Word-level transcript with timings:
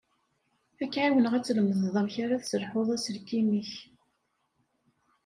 Ad 0.81 0.89
k-εiwneɣ 0.93 1.33
ad 1.33 1.43
tlemdeḍ 1.45 1.95
amek 2.01 2.15
ara 2.23 2.41
tesselḥuḍ 2.41 2.87
aselkim-ik. 2.95 3.71